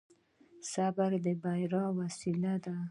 [0.71, 1.65] صبر د بري
[1.99, 2.75] وسيله ده.